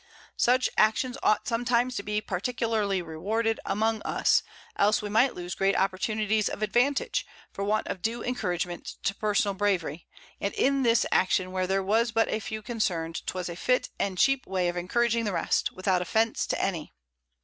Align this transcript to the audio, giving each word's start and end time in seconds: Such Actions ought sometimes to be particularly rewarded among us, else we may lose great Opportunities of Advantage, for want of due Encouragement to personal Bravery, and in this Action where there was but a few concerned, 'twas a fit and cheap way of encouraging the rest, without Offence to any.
Such 0.35 0.67
Actions 0.79 1.15
ought 1.21 1.47
sometimes 1.47 1.95
to 1.95 2.01
be 2.01 2.21
particularly 2.21 3.03
rewarded 3.03 3.59
among 3.67 4.01
us, 4.01 4.41
else 4.75 4.99
we 5.03 5.09
may 5.09 5.29
lose 5.29 5.53
great 5.53 5.75
Opportunities 5.75 6.49
of 6.49 6.63
Advantage, 6.63 7.23
for 7.51 7.63
want 7.63 7.85
of 7.85 8.01
due 8.01 8.23
Encouragement 8.23 8.95
to 9.03 9.13
personal 9.13 9.53
Bravery, 9.53 10.07
and 10.39 10.55
in 10.55 10.81
this 10.81 11.05
Action 11.11 11.51
where 11.51 11.67
there 11.67 11.83
was 11.83 12.11
but 12.11 12.29
a 12.29 12.39
few 12.39 12.63
concerned, 12.63 13.21
'twas 13.27 13.47
a 13.47 13.55
fit 13.55 13.89
and 13.99 14.17
cheap 14.17 14.47
way 14.47 14.69
of 14.69 14.75
encouraging 14.75 15.23
the 15.23 15.33
rest, 15.33 15.71
without 15.71 16.01
Offence 16.01 16.47
to 16.47 16.59
any. 16.59 16.95